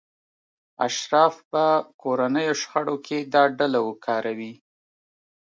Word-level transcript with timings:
اشراف 0.87 1.35
به 1.51 1.65
کورنیو 2.01 2.53
شخړو 2.61 2.95
کې 3.05 3.17
دا 3.33 3.43
ډله 3.57 3.79
وکاروي. 3.87 4.53